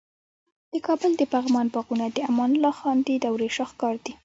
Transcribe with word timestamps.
د 0.73 0.75
کابل 0.87 1.11
د 1.17 1.21
پغمان 1.33 1.67
باغونه 1.73 2.05
د 2.11 2.17
امان 2.29 2.49
الله 2.55 2.73
خان 2.79 2.97
د 3.07 3.09
دورې 3.23 3.49
شاهکار 3.57 3.95
دي 4.05 4.13